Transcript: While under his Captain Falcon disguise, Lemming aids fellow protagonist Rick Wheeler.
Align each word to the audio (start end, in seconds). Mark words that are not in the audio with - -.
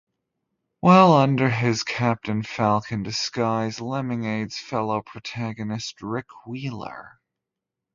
While 0.79 1.13
under 1.13 1.47
his 1.51 1.83
Captain 1.83 2.41
Falcon 2.41 3.03
disguise, 3.03 3.79
Lemming 3.79 4.25
aids 4.25 4.57
fellow 4.57 5.03
protagonist 5.03 6.01
Rick 6.01 6.25
Wheeler. 6.47 7.19